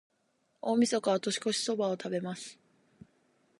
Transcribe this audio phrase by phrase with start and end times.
[0.63, 2.57] 大晦日は、年越しそばを食べます。